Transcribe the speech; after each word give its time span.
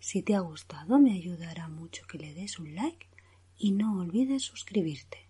Si 0.00 0.22
te 0.22 0.34
ha 0.34 0.40
gustado 0.40 0.98
me 0.98 1.12
ayudará 1.12 1.68
mucho 1.68 2.06
que 2.06 2.18
le 2.18 2.32
des 2.32 2.58
un 2.58 2.74
like 2.74 3.08
y 3.56 3.72
no 3.72 4.00
olvides 4.00 4.42
suscribirte. 4.42 5.28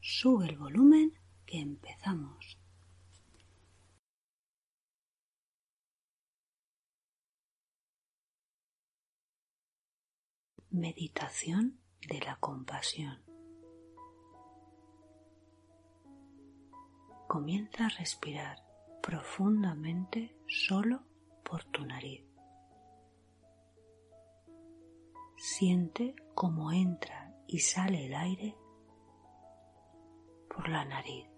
Sube 0.00 0.46
el 0.46 0.56
volumen 0.56 1.12
que 1.46 1.60
empezamos. 1.60 2.58
Meditación 10.70 11.80
de 12.08 12.20
la 12.20 12.36
compasión. 12.36 13.22
Comienza 17.28 17.86
a 17.86 17.88
respirar 17.90 18.58
profundamente 19.02 20.34
solo 20.46 21.02
por 21.44 21.64
tu 21.64 21.84
nariz. 21.84 22.29
Siente 25.42 26.14
cómo 26.34 26.70
entra 26.70 27.34
y 27.46 27.60
sale 27.60 28.04
el 28.04 28.14
aire 28.14 28.58
por 30.54 30.68
la 30.68 30.84
nariz. 30.84 31.30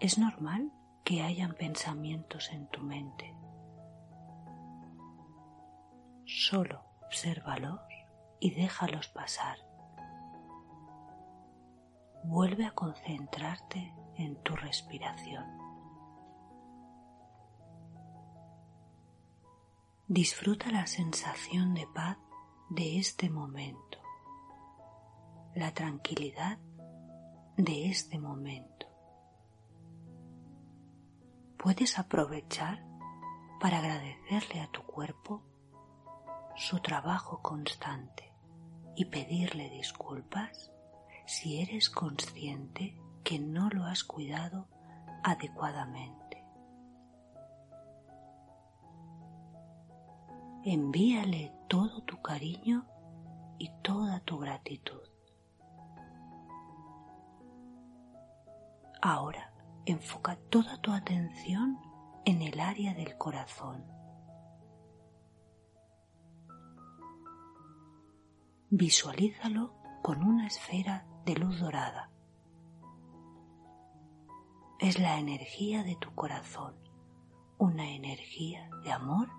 Es 0.00 0.18
normal 0.18 0.72
que 1.04 1.22
hayan 1.22 1.54
pensamientos 1.54 2.50
en 2.50 2.66
tu 2.70 2.80
mente. 2.80 3.32
Solo 6.26 6.82
obsérvalos 7.06 7.78
y 8.40 8.50
déjalos 8.50 9.06
pasar. 9.06 9.58
Vuelve 12.24 12.66
a 12.66 12.72
concentrarte 12.72 13.94
en 14.16 14.34
tu 14.42 14.56
respiración. 14.56 15.67
Disfruta 20.10 20.70
la 20.70 20.86
sensación 20.86 21.74
de 21.74 21.86
paz 21.86 22.16
de 22.70 22.98
este 22.98 23.28
momento, 23.28 23.98
la 25.54 25.74
tranquilidad 25.74 26.58
de 27.58 27.90
este 27.90 28.18
momento. 28.18 28.86
Puedes 31.58 31.98
aprovechar 31.98 32.82
para 33.60 33.80
agradecerle 33.80 34.62
a 34.62 34.70
tu 34.70 34.82
cuerpo 34.84 35.42
su 36.56 36.80
trabajo 36.80 37.42
constante 37.42 38.32
y 38.96 39.04
pedirle 39.04 39.68
disculpas 39.68 40.72
si 41.26 41.60
eres 41.60 41.90
consciente 41.90 42.98
que 43.24 43.38
no 43.38 43.68
lo 43.68 43.84
has 43.84 44.04
cuidado 44.04 44.68
adecuadamente. 45.22 46.17
Envíale 50.72 51.54
todo 51.66 52.02
tu 52.02 52.20
cariño 52.20 52.86
y 53.58 53.70
toda 53.82 54.20
tu 54.20 54.38
gratitud. 54.38 55.00
Ahora 59.00 59.54
enfoca 59.86 60.36
toda 60.50 60.76
tu 60.82 60.92
atención 60.92 61.78
en 62.26 62.42
el 62.42 62.60
área 62.60 62.92
del 62.92 63.16
corazón. 63.16 63.86
Visualízalo 68.68 69.74
con 70.02 70.22
una 70.22 70.46
esfera 70.46 71.06
de 71.24 71.34
luz 71.36 71.58
dorada. 71.60 72.10
Es 74.78 74.98
la 74.98 75.18
energía 75.18 75.82
de 75.82 75.96
tu 75.96 76.14
corazón, 76.14 76.76
una 77.56 77.90
energía 77.90 78.68
de 78.84 78.92
amor 78.92 79.37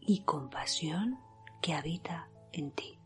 y 0.00 0.22
compasión 0.24 1.18
que 1.60 1.74
habita 1.74 2.28
en 2.52 2.72
ti. 2.72 2.98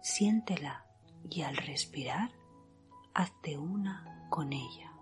Siéntela 0.00 0.86
y 1.30 1.42
al 1.42 1.56
respirar, 1.56 2.30
hazte 3.14 3.56
una 3.58 4.26
con 4.30 4.52
ella. 4.52 4.92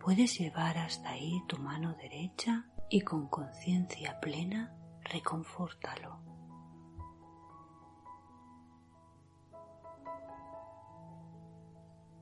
Puedes 0.00 0.38
llevar 0.38 0.78
hasta 0.78 1.10
ahí 1.10 1.42
tu 1.46 1.58
mano 1.58 1.94
derecha 1.94 2.66
y 2.90 3.02
con 3.02 3.28
conciencia 3.28 4.18
plena 4.20 4.76
reconfórtalo. 5.04 6.18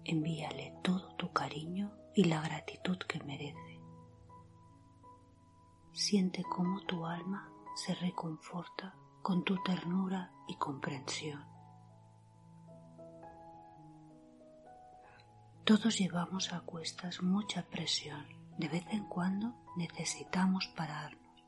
Envíale 0.05 0.75
todo 0.83 1.15
tu 1.17 1.33
cariño 1.33 1.93
y 2.15 2.25
la 2.25 2.41
gratitud 2.41 2.99
que 2.99 3.23
merece 3.25 3.69
siente 5.93 6.43
cómo 6.43 6.81
tu 6.83 7.06
alma 7.06 7.51
se 7.75 7.95
reconforta 7.95 8.95
con 9.23 9.45
tu 9.45 9.62
ternura 9.62 10.33
y 10.49 10.56
comprensión. 10.56 11.45
Todos 15.65 15.99
llevamos 15.99 16.53
a 16.53 16.61
cuestas 16.61 17.23
mucha 17.23 17.62
presión. 17.62 18.27
De 18.59 18.69
vez 18.69 18.84
en 18.91 19.05
cuando 19.05 19.55
necesitamos 19.77 20.67
pararnos 20.77 21.45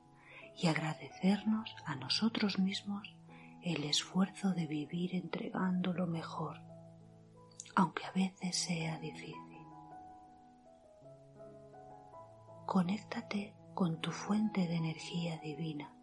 y 0.57 0.69
agradecernos 0.69 1.75
a 1.85 1.97
nosotros 1.97 2.59
mismos 2.59 3.17
el 3.63 3.85
esfuerzo 3.85 4.53
de 4.53 4.67
vivir 4.67 5.15
entregando 5.15 5.93
lo 5.93 6.07
mejor, 6.07 6.61
aunque 7.75 8.05
a 8.07 8.13
veces 8.13 8.57
sea 8.57 8.99
difícil. 8.99 9.67
Conéctate 12.67 13.55
con 13.75 14.01
tu 14.01 14.11
fuente 14.11 14.67
de 14.67 14.77
energía 14.77 15.39
divina, 15.39 15.95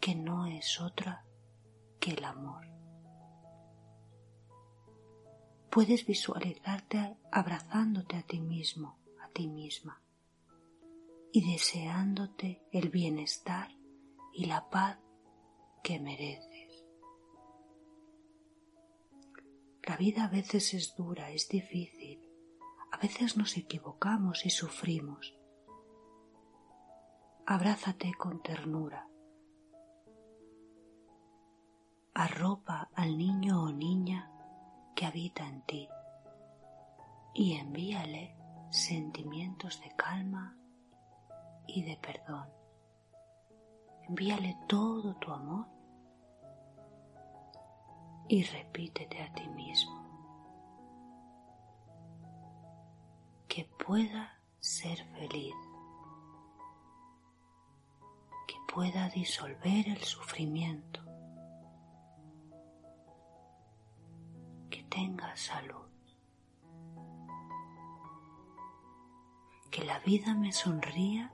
que 0.00 0.14
no 0.14 0.46
es 0.46 0.80
otra 0.80 1.24
que 2.00 2.12
el 2.12 2.24
amor. 2.24 2.66
Puedes 5.70 6.06
visualizarte 6.06 7.16
abrazándote 7.32 8.16
a 8.16 8.22
ti 8.22 8.40
mismo, 8.40 8.98
a 9.22 9.28
ti 9.28 9.48
misma, 9.48 10.02
y 11.32 11.52
deseándote 11.52 12.62
el 12.70 12.90
bienestar 12.90 13.70
y 14.32 14.46
la 14.46 14.68
paz 14.70 14.98
que 15.82 15.98
mereces. 15.98 16.84
La 19.82 19.96
vida 19.96 20.24
a 20.24 20.28
veces 20.28 20.72
es 20.74 20.94
dura, 20.96 21.30
es 21.30 21.48
difícil, 21.48 22.20
a 22.90 22.96
veces 22.96 23.36
nos 23.36 23.56
equivocamos 23.56 24.46
y 24.46 24.50
sufrimos, 24.50 25.36
abrázate 27.46 28.14
con 28.14 28.42
ternura. 28.42 29.06
Arropa 32.14 32.88
al 32.94 33.18
niño 33.18 33.64
o 33.64 33.72
niña 33.72 34.30
que 34.96 35.04
habita 35.04 35.46
en 35.46 35.62
ti 35.62 35.88
y 37.34 37.54
envíale 37.54 38.34
sentimientos 38.70 39.80
de 39.82 39.90
calma 39.96 40.56
y 41.66 41.82
de 41.82 41.96
perdón. 41.98 42.48
Envíale 44.08 44.56
todo 44.68 45.14
tu 45.16 45.32
amor 45.32 45.66
y 48.28 48.42
repítete 48.44 49.22
a 49.22 49.32
ti 49.34 49.46
mismo 49.48 50.04
que 53.48 53.64
pueda 53.86 54.40
ser 54.60 54.98
feliz. 55.16 55.54
Pueda 58.74 59.08
disolver 59.08 59.88
el 59.88 60.02
sufrimiento, 60.02 61.00
que 64.68 64.82
tenga 64.90 65.36
salud, 65.36 65.88
que 69.70 69.84
la 69.84 70.00
vida 70.00 70.34
me 70.34 70.50
sonría 70.50 71.32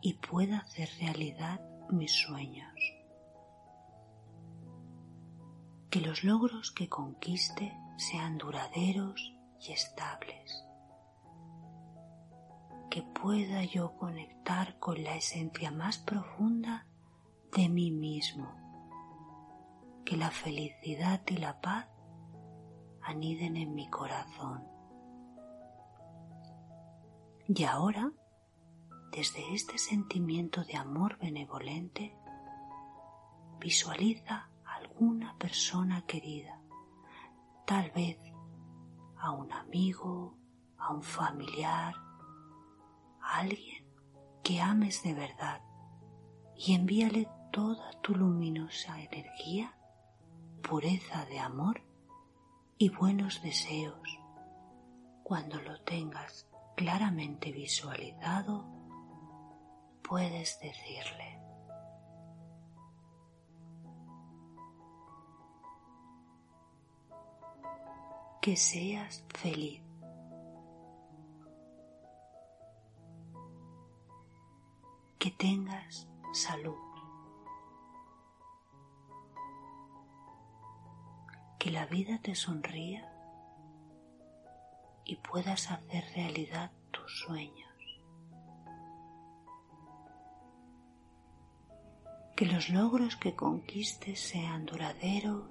y 0.00 0.14
pueda 0.14 0.60
hacer 0.60 0.88
realidad 0.98 1.60
mis 1.90 2.12
sueños, 2.12 2.74
que 5.90 6.00
los 6.00 6.24
logros 6.24 6.70
que 6.70 6.88
conquiste 6.88 7.76
sean 7.98 8.38
duraderos 8.38 9.34
y 9.60 9.72
estables, 9.72 10.64
que 12.90 13.02
pueda 13.02 13.64
yo 13.64 13.96
conectar 13.96 14.78
con 14.78 15.02
la 15.02 15.16
esencia 15.16 15.70
más 15.70 15.98
profunda 15.98 16.86
de 17.54 17.68
mí 17.68 17.90
mismo, 17.90 18.54
que 20.04 20.16
la 20.16 20.30
felicidad 20.30 21.20
y 21.26 21.36
la 21.36 21.60
paz 21.60 21.88
aniden 23.02 23.56
en 23.56 23.74
mi 23.74 23.88
corazón. 23.88 24.66
Y 27.46 27.64
ahora, 27.64 28.12
desde 29.12 29.54
este 29.54 29.78
sentimiento 29.78 30.64
de 30.64 30.76
amor 30.76 31.18
benevolente, 31.18 32.14
visualiza 33.58 34.50
a 34.64 34.74
alguna 34.76 35.36
persona 35.38 36.02
querida, 36.06 36.60
tal 37.66 37.90
vez 37.90 38.18
a 39.18 39.30
un 39.32 39.52
amigo, 39.52 40.36
a 40.76 40.92
un 40.92 41.02
familiar, 41.02 41.94
alguien 43.28 43.84
que 44.42 44.60
ames 44.60 45.02
de 45.02 45.14
verdad 45.14 45.60
y 46.56 46.74
envíale 46.74 47.28
toda 47.52 47.90
tu 48.00 48.14
luminosa 48.14 49.00
energía, 49.02 49.76
pureza 50.62 51.24
de 51.26 51.38
amor 51.38 51.82
y 52.78 52.88
buenos 52.88 53.42
deseos. 53.42 54.00
Cuando 55.22 55.60
lo 55.60 55.80
tengas 55.82 56.48
claramente 56.76 57.52
visualizado, 57.52 58.64
puedes 60.02 60.58
decirle, 60.60 61.38
que 68.40 68.56
seas 68.56 69.24
feliz. 69.28 69.87
Que 75.18 75.30
tengas 75.32 76.08
salud. 76.32 76.76
Que 81.58 81.70
la 81.72 81.86
vida 81.86 82.20
te 82.22 82.34
sonría 82.36 83.12
y 85.04 85.16
puedas 85.16 85.70
hacer 85.72 86.04
realidad 86.14 86.70
tus 86.92 87.20
sueños. 87.20 87.68
Que 92.36 92.46
los 92.46 92.68
logros 92.70 93.16
que 93.16 93.34
conquistes 93.34 94.20
sean 94.20 94.66
duraderos 94.66 95.50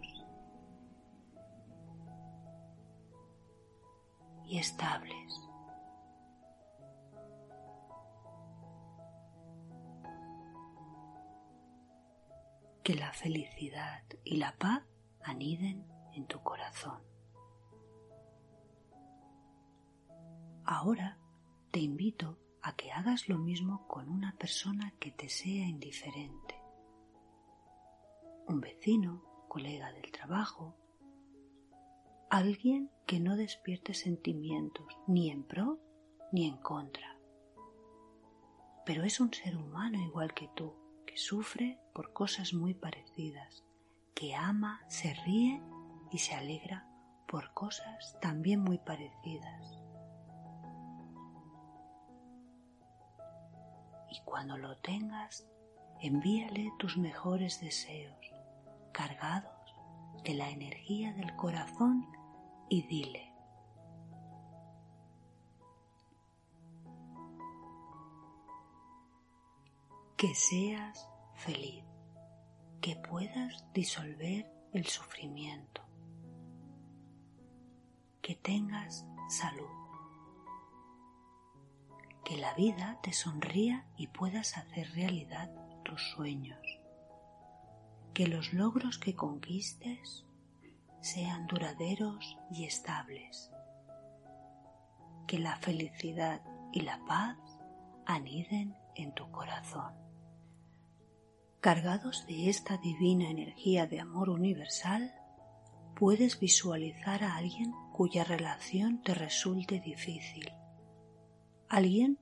y 4.46 4.60
estables. 4.60 5.37
Que 12.88 12.95
la 12.95 13.12
felicidad 13.12 14.01
y 14.24 14.38
la 14.38 14.56
paz 14.56 14.81
aniden 15.22 15.86
en 16.13 16.25
tu 16.25 16.42
corazón. 16.42 17.04
Ahora 20.63 21.18
te 21.72 21.81
invito 21.81 22.39
a 22.62 22.78
que 22.78 22.94
hagas 22.94 23.28
lo 23.28 23.39
mismo 23.39 23.86
con 23.89 24.07
una 24.07 24.38
persona 24.38 24.94
que 25.01 25.12
te 25.12 25.28
sea 25.28 25.68
indiferente. 25.68 26.56
Un 28.48 28.62
vecino, 28.62 29.22
colega 29.50 29.92
del 29.92 30.10
trabajo, 30.13 30.78
alguien 32.30 32.90
que 33.06 33.19
no 33.19 33.36
despierte 33.36 33.94
sentimientos 33.95 34.98
ni 35.07 35.30
en 35.30 35.44
pro 35.44 35.78
ni 36.31 36.48
en 36.48 36.56
contra. 36.56 37.19
Pero 38.86 39.04
es 39.04 39.19
un 39.19 39.33
ser 39.33 39.57
humano 39.57 40.00
igual 40.00 40.33
que 40.33 40.50
tú, 40.56 40.74
sufre 41.18 41.80
por 41.94 42.14
cosas 42.14 42.54
muy 42.54 42.74
parecidas, 42.74 43.64
que 44.14 44.36
ama, 44.36 44.81
se 44.88 45.14
ríe 45.25 45.62
y 46.12 46.19
se 46.19 46.36
alegra 46.36 46.88
por 47.28 47.54
cosas 47.54 48.18
también 48.22 48.62
muy 48.62 48.78
parecidas. 48.78 49.80
Y 54.12 54.22
cuando 54.24 54.58
lo 54.58 54.78
tengas, 54.78 55.48
envíale 56.02 56.72
tus 56.78 56.98
mejores 56.98 57.60
deseos, 57.60 58.16
cargados 58.94 59.52
de 60.24 60.36
la 60.36 60.50
energía 60.50 61.14
del 61.14 61.36
corazón 61.36 62.08
y 62.69 62.84
dile, 62.84 63.26
que 70.18 70.34
seas 70.34 71.08
feliz, 71.36 71.84
que 72.81 72.96
puedas 72.96 73.72
disolver 73.72 74.52
el 74.74 74.88
sufrimiento, 74.88 75.84
que 78.24 78.34
tengas 78.34 79.06
salud, 79.30 79.69
que 82.25 82.36
la 82.38 82.56
vida 82.56 83.00
te 83.04 83.14
sonría 83.14 83.86
y 83.96 84.08
puedas 84.08 84.58
hacer 84.58 84.92
realidad 84.96 85.52
tus 85.84 86.02
sueños, 86.10 86.66
que 88.16 88.28
los 88.28 88.54
logros 88.54 88.98
que 88.98 89.16
conquistes 89.16 90.25
sean 91.00 91.46
duraderos 91.46 92.40
y 92.50 92.66
estables. 92.66 93.52
Que 95.28 95.38
la 95.38 95.58
felicidad 95.58 96.42
y 96.74 96.81
la 96.81 97.06
paz 97.06 97.38
aniden 98.08 98.75
en 98.96 99.14
tu 99.14 99.30
corazón. 99.31 100.06
Cargados 101.68 102.25
de 102.28 102.50
esta 102.50 102.78
divina 102.78 103.30
energía 103.30 103.88
de 103.88 104.00
amor 104.00 104.30
universal, 104.30 105.14
puedes 105.98 106.40
visualizar 106.40 107.25
a 107.25 107.36
alguien 107.36 107.74
cuya 107.92 108.24
relación 108.24 109.02
te 109.04 109.14
resulte 109.14 109.81
difícil. 109.81 110.50
Alguien 111.68 112.22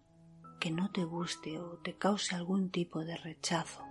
que 0.60 0.72
no 0.72 0.90
te 0.92 1.04
guste 1.04 1.60
o 1.60 1.78
te 1.78 1.96
cause 1.96 2.34
algún 2.34 2.72
tipo 2.72 3.06
de 3.06 3.18
rechazo 3.18 3.86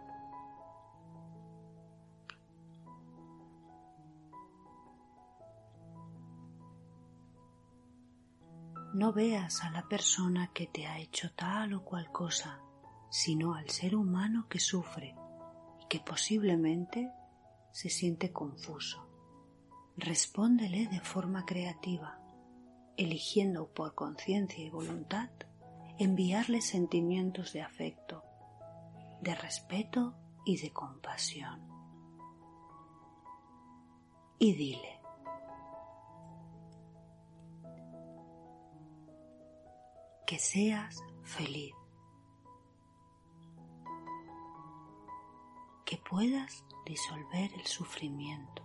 no 8.92 9.12
veas 9.12 9.62
a 9.62 9.70
la 9.70 9.86
persona 9.86 10.50
que 10.52 10.66
te 10.66 10.88
ha 10.88 10.98
hecho 10.98 11.30
tal 11.36 11.74
o 11.74 11.84
cual 11.84 12.10
cosa, 12.10 12.58
sino 13.08 13.54
al 13.54 13.70
ser 13.70 13.94
humano 13.94 14.48
que 14.48 14.58
sufre 14.58 15.14
que 15.94 16.00
posiblemente 16.00 17.12
se 17.70 17.88
siente 17.88 18.32
confuso. 18.32 19.06
Respóndele 19.96 20.88
de 20.88 20.98
forma 20.98 21.46
creativa, 21.46 22.18
eligiendo 22.96 23.72
por 23.72 23.94
conciencia 23.94 24.64
y 24.64 24.70
voluntad 24.70 25.30
enviarle 25.96 26.62
sentimientos 26.62 27.52
de 27.52 27.62
afecto, 27.62 28.24
de 29.20 29.36
respeto 29.36 30.16
y 30.44 30.56
de 30.60 30.72
compasión. 30.72 31.62
Y 34.40 34.52
dile, 34.56 35.00
que 40.26 40.40
seas 40.40 41.00
feliz, 41.22 41.72
que 45.84 45.98
puedas 45.98 46.64
disolver 46.86 47.52
el 47.54 47.66
sufrimiento, 47.66 48.62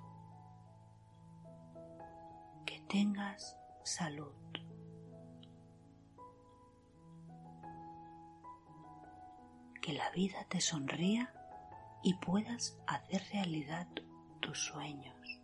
que 2.66 2.80
tengas 2.88 3.58
salud. 3.84 4.34
Que 9.82 9.94
la 9.94 10.10
vida 10.12 10.46
te 10.50 10.62
sonría 10.62 11.34
y 12.04 12.14
puedas 12.16 12.78
hacer 12.88 13.24
realidad 13.34 13.88
tus 14.40 14.60
sueños. 14.60 15.42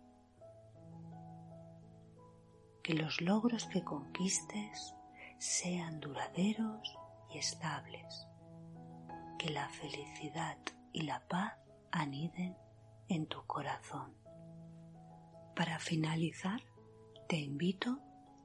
Que 2.82 2.94
los 2.94 3.20
logros 3.20 3.66
que 3.66 3.82
conquistes 3.82 4.94
sean 5.38 6.00
duraderos 6.00 6.98
y 7.34 7.38
estables, 7.38 8.26
que 9.38 9.50
la 9.50 9.68
felicidad 9.68 10.56
y 10.92 11.02
la 11.02 11.20
paz 11.28 11.65
aniden 11.90 12.56
en 13.08 13.26
tu 13.26 13.44
corazón. 13.46 14.14
Para 15.54 15.78
finalizar, 15.78 16.62
te 17.28 17.36
invito 17.36 18.00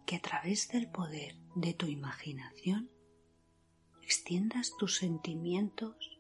que 0.05 0.15
a 0.15 0.21
través 0.21 0.69
del 0.69 0.89
poder 0.89 1.36
de 1.55 1.74
tu 1.74 1.88
imaginación 1.88 2.89
extiendas 4.01 4.75
tus 4.77 4.98
sentimientos 4.98 6.19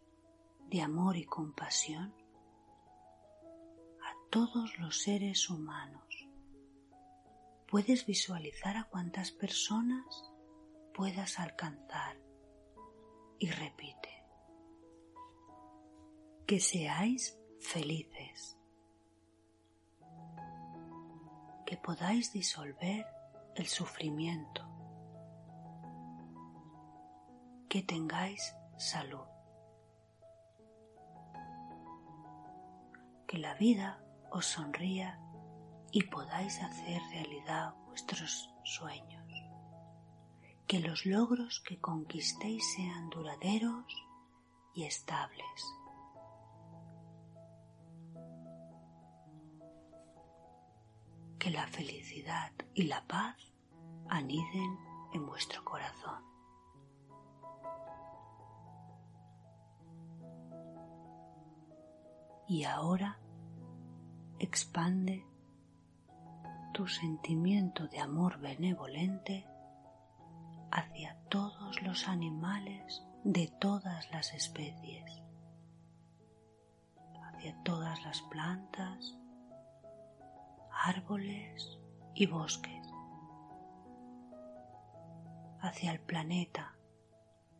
de 0.69 0.81
amor 0.81 1.17
y 1.17 1.25
compasión 1.25 2.13
a 4.01 4.29
todos 4.29 4.77
los 4.79 5.01
seres 5.01 5.49
humanos. 5.49 6.27
Puedes 7.67 8.05
visualizar 8.05 8.77
a 8.77 8.85
cuántas 8.85 9.31
personas 9.31 10.31
puedas 10.93 11.39
alcanzar 11.39 12.17
y 13.39 13.49
repite. 13.49 14.20
Que 16.51 16.59
seáis 16.59 17.39
felices. 17.61 18.57
Que 21.65 21.77
podáis 21.77 22.33
disolver 22.33 23.07
el 23.55 23.67
sufrimiento. 23.67 24.61
Que 27.69 27.81
tengáis 27.83 28.53
salud. 28.77 29.29
Que 33.29 33.37
la 33.37 33.53
vida 33.53 34.03
os 34.29 34.45
sonría 34.45 35.21
y 35.93 36.03
podáis 36.03 36.61
hacer 36.61 37.01
realidad 37.13 37.75
vuestros 37.85 38.53
sueños. 38.65 39.31
Que 40.67 40.81
los 40.81 41.05
logros 41.05 41.61
que 41.61 41.79
conquistéis 41.79 42.61
sean 42.75 43.09
duraderos 43.09 43.85
y 44.73 44.83
estables. 44.83 45.80
Que 51.41 51.49
la 51.49 51.65
felicidad 51.65 52.51
y 52.75 52.83
la 52.83 53.03
paz 53.07 53.35
aniden 54.09 54.77
en 55.11 55.25
vuestro 55.25 55.65
corazón. 55.65 56.23
Y 62.47 62.63
ahora 62.63 63.17
expande 64.37 65.25
tu 66.75 66.85
sentimiento 66.85 67.87
de 67.87 67.97
amor 68.01 68.39
benevolente 68.39 69.47
hacia 70.69 71.17
todos 71.29 71.81
los 71.81 72.07
animales 72.07 73.03
de 73.23 73.47
todas 73.59 74.11
las 74.11 74.31
especies, 74.35 75.23
hacia 77.23 77.55
todas 77.63 77.99
las 78.03 78.21
plantas, 78.29 79.17
árboles 80.83 81.79
y 82.15 82.25
bosques, 82.25 82.87
hacia 85.61 85.91
el 85.91 85.99
planeta 86.01 86.75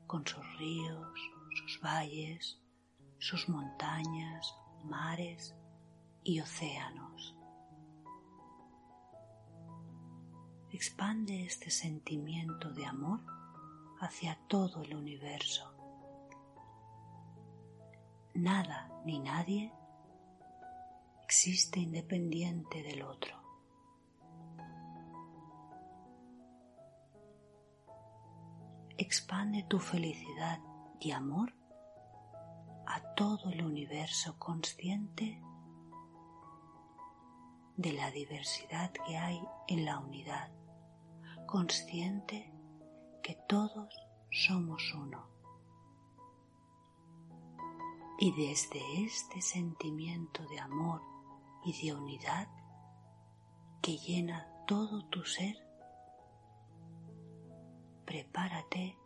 con 0.08 0.26
sus 0.26 0.46
ríos, 0.58 1.20
sus 1.56 1.82
valles, 1.82 2.60
sus 3.20 3.48
montañas, 3.48 4.56
mares 4.84 5.56
y 6.24 6.40
océanos. 6.40 7.38
expande 10.74 11.44
este 11.44 11.70
sentimiento 11.70 12.72
de 12.72 12.86
amor 12.86 13.20
hacia 14.00 14.40
todo 14.48 14.84
el 14.84 14.96
universo. 14.96 15.76
Nada 18.34 18.90
ni 19.06 19.20
nadie 19.20 19.74
existe 21.32 21.80
independiente 21.80 22.84
del 22.84 23.04
otro. 23.04 23.34
Expande 28.98 29.64
tu 29.64 29.80
felicidad 29.80 30.60
y 31.00 31.12
amor 31.12 31.56
a 32.86 33.14
todo 33.16 33.50
el 33.50 33.64
universo 33.64 34.38
consciente 34.38 35.42
de 37.78 37.94
la 37.94 38.12
diversidad 38.12 38.92
que 38.92 39.16
hay 39.16 39.42
en 39.70 39.86
la 39.86 40.00
unidad 40.00 40.52
consciente 41.48 42.52
que 43.24 43.40
todos 43.48 43.88
somos 44.30 44.94
uno. 44.94 45.30
Y 48.20 48.34
desde 48.34 49.06
este 49.06 49.42
sentimiento 49.42 50.46
de 50.50 50.60
amor 50.60 51.11
y 51.64 51.74
de 51.82 51.94
unidad 51.94 52.48
que 53.82 53.98
llena 53.98 54.48
todo 54.68 55.06
tu 55.06 55.24
ser, 55.24 55.56
prepárate 58.06 58.98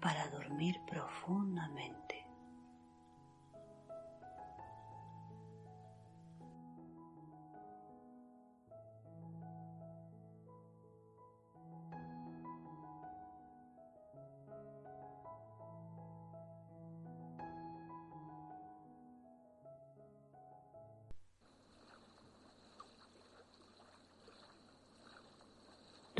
para 0.00 0.28
dormir 0.30 0.76
profundamente. 0.86 2.09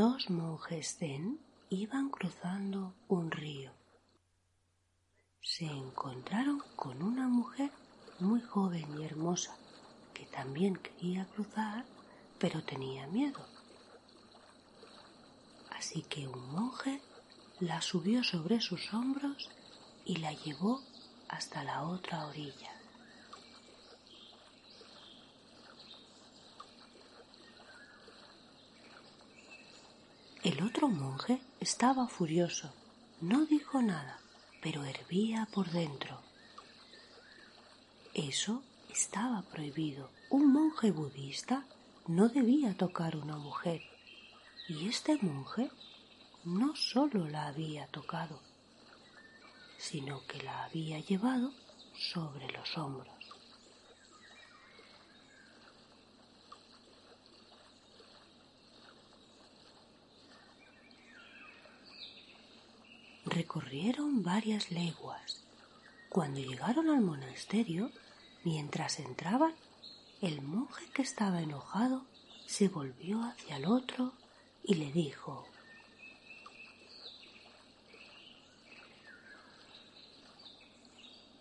Dos 0.00 0.30
monjes 0.30 0.96
zen 0.96 1.38
iban 1.68 2.08
cruzando 2.08 2.94
un 3.08 3.30
río. 3.30 3.70
Se 5.42 5.66
encontraron 5.66 6.62
con 6.74 7.02
una 7.02 7.28
mujer 7.28 7.70
muy 8.18 8.40
joven 8.40 8.86
y 8.98 9.04
hermosa 9.04 9.54
que 10.14 10.24
también 10.24 10.76
quería 10.76 11.26
cruzar, 11.26 11.84
pero 12.38 12.64
tenía 12.64 13.08
miedo. 13.08 13.44
Así 15.76 16.00
que 16.04 16.26
un 16.26 16.50
monje 16.50 17.02
la 17.58 17.82
subió 17.82 18.24
sobre 18.24 18.62
sus 18.62 18.94
hombros 18.94 19.50
y 20.06 20.16
la 20.16 20.32
llevó 20.32 20.80
hasta 21.28 21.62
la 21.62 21.82
otra 21.82 22.26
orilla. 22.26 22.69
El 30.50 30.64
otro 30.64 30.88
monje 30.88 31.40
estaba 31.60 32.08
furioso. 32.08 32.74
No 33.20 33.46
dijo 33.46 33.80
nada, 33.80 34.18
pero 34.60 34.84
hervía 34.84 35.46
por 35.54 35.70
dentro. 35.70 36.20
Eso 38.14 38.60
estaba 38.90 39.42
prohibido. 39.42 40.10
Un 40.28 40.52
monje 40.52 40.90
budista 40.90 41.64
no 42.08 42.28
debía 42.28 42.76
tocar 42.76 43.14
una 43.16 43.36
mujer. 43.36 43.80
Y 44.68 44.88
este 44.88 45.16
monje 45.22 45.70
no 46.42 46.74
solo 46.74 47.28
la 47.28 47.46
había 47.46 47.86
tocado, 47.86 48.40
sino 49.78 50.26
que 50.26 50.42
la 50.42 50.64
había 50.64 50.98
llevado 50.98 51.52
sobre 51.94 52.50
los 52.50 52.76
hombros. 52.76 53.19
Recorrieron 63.40 64.22
varias 64.22 64.70
leguas. 64.70 65.42
Cuando 66.10 66.40
llegaron 66.40 66.90
al 66.90 67.00
monasterio, 67.00 67.90
mientras 68.44 68.98
entraban, 68.98 69.54
el 70.20 70.42
monje 70.42 70.84
que 70.92 71.00
estaba 71.00 71.40
enojado 71.40 72.04
se 72.44 72.68
volvió 72.68 73.22
hacia 73.22 73.56
el 73.56 73.64
otro 73.64 74.12
y 74.62 74.74
le 74.74 74.92
dijo 74.92 75.46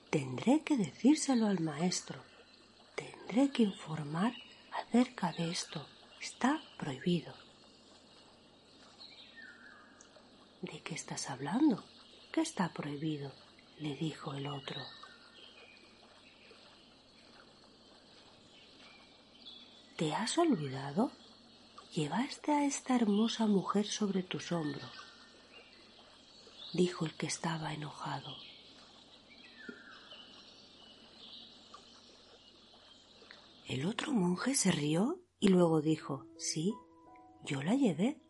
Tendré 0.10 0.62
que 0.62 0.78
decírselo 0.78 1.48
al 1.48 1.60
maestro. 1.60 2.24
Tendré 2.96 3.52
que 3.52 3.64
informar 3.64 4.34
acerca 4.72 5.34
de 5.34 5.52
esto. 5.52 5.86
Está 6.22 6.62
prohibido. 6.78 7.49
¿De 10.62 10.82
qué 10.82 10.94
estás 10.94 11.30
hablando? 11.30 11.84
¿Qué 12.34 12.42
está 12.42 12.70
prohibido? 12.74 13.32
le 13.80 13.96
dijo 13.96 14.34
el 14.34 14.48
otro. 14.48 14.82
¿Te 19.96 20.14
has 20.14 20.38
olvidado? 20.38 21.12
Llevaste 21.94 22.52
a 22.52 22.66
esta 22.66 22.96
hermosa 22.96 23.48
mujer 23.48 23.88
sobre 23.88 24.22
tus 24.22 24.52
hombros, 24.52 24.92
dijo 26.74 27.06
el 27.06 27.14
que 27.16 27.28
estaba 27.28 27.74
enojado. 27.74 28.36
El 33.66 33.86
otro 33.86 34.12
monje 34.12 34.56
se 34.56 34.72
rió 34.72 35.20
y 35.40 35.48
luego 35.48 35.82
dijo, 35.82 36.26
sí, 36.38 36.74
yo 37.46 37.64
la 37.64 37.76
llevé, 37.76 38.22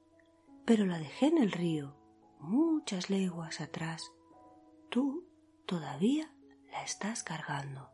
pero 0.65 0.85
la 0.85 0.99
dejé 0.99 1.27
en 1.27 1.39
el 1.39 1.51
río 1.51 1.98
muchas 2.39 3.09
leguas 3.09 3.61
atrás, 3.61 4.11
tú 4.89 5.27
todavía 5.65 6.33
la 6.71 6.83
estás 6.83 7.23
cargando. 7.23 7.91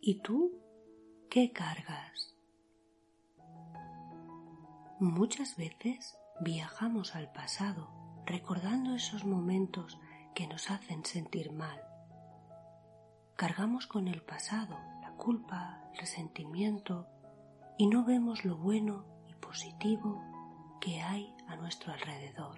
¿Y 0.00 0.22
tú 0.22 0.62
qué 1.28 1.52
cargas? 1.52 2.34
Muchas 5.00 5.56
veces 5.56 6.16
viajamos 6.40 7.14
al 7.14 7.30
pasado 7.32 8.22
recordando 8.24 8.94
esos 8.94 9.24
momentos 9.24 9.98
que 10.34 10.46
nos 10.46 10.70
hacen 10.70 11.04
sentir 11.04 11.52
mal. 11.52 11.82
Cargamos 13.36 13.86
con 13.86 14.08
el 14.08 14.22
pasado 14.22 14.78
culpa, 15.18 15.82
resentimiento 15.98 17.06
y 17.76 17.86
no 17.88 18.04
vemos 18.04 18.44
lo 18.44 18.56
bueno 18.56 19.04
y 19.28 19.34
positivo 19.34 20.22
que 20.80 21.02
hay 21.02 21.34
a 21.48 21.56
nuestro 21.56 21.92
alrededor. 21.92 22.56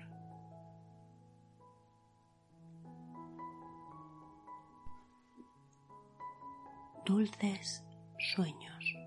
Dulces 7.05 7.83
sueños. 8.35 9.00